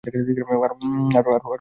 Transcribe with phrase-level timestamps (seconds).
[0.03, 1.47] আরো নিয়ে এসেছো?